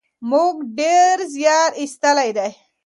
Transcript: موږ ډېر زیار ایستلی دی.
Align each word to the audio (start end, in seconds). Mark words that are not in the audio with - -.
موږ 0.29 0.55
ډېر 0.79 1.17
زیار 1.35 1.69
ایستلی 1.81 2.29
دی. 2.37 2.51